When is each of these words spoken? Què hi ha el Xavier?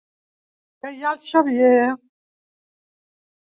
Què 0.85 0.93
hi 0.95 1.03
ha 1.05 1.11
el 1.11 1.21
Xavier? 1.27 1.87